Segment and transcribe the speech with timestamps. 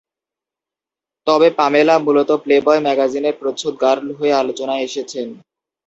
[1.27, 5.27] তবে পামেলা মূলত প্লেবয় ম্যাগাজিনের প্রচ্ছদ গার্ল হয়ে আলোচনায় এসেছেন।